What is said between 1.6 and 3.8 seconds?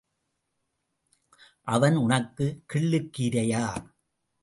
அவன் உனக்குக் கிள்ளுக் கீரையா?